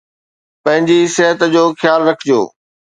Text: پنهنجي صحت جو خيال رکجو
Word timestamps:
پنهنجي 0.63 0.99
صحت 1.15 1.39
جو 1.53 1.63
خيال 1.79 2.01
رکجو 2.09 2.41